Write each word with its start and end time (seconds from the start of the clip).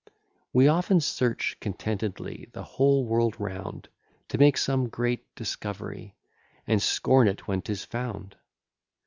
We 0.51 0.67
often 0.67 0.99
search 0.99 1.57
contentedly 1.61 2.49
the 2.53 2.63
whole 2.63 3.05
world 3.05 3.39
round, 3.39 3.87
To 4.29 4.39
make 4.39 4.57
some 4.57 4.89
great 4.89 5.35
discovery, 5.35 6.15
And 6.65 6.81
scorn 6.81 7.27
it 7.27 7.47
when 7.47 7.61
'tis 7.61 7.85
found. 7.85 8.35